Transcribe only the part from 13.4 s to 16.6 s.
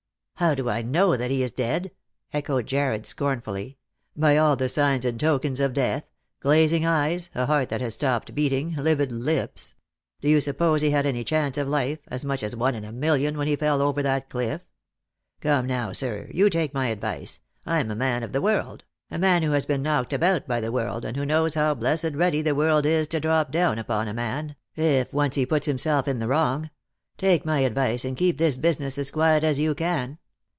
he fell over that cliff? Come, now, sir, you